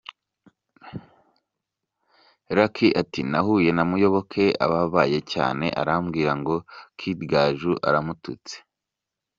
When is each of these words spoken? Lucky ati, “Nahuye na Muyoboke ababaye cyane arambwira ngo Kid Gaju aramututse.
Lucky 2.55 2.87
ati, 3.01 3.21
“Nahuye 3.31 3.69
na 3.73 3.83
Muyoboke 3.89 4.45
ababaye 4.65 5.19
cyane 5.33 5.65
arambwira 5.81 6.31
ngo 6.39 6.55
Kid 6.99 7.19
Gaju 7.31 7.73
aramututse. 7.87 8.55